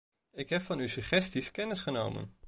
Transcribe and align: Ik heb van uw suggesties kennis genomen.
Ik 0.33 0.49
heb 0.49 0.61
van 0.61 0.79
uw 0.79 0.87
suggesties 0.87 1.51
kennis 1.51 1.81
genomen. 1.81 2.33